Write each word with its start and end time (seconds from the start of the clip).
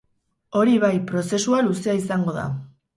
Hori 0.61 0.73
bai, 0.85 0.91
prozesua 1.13 1.63
luzea 1.69 1.97
izango 2.03 2.39
da. 2.43 2.53